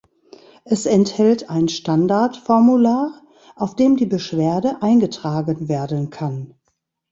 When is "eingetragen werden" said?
4.81-6.09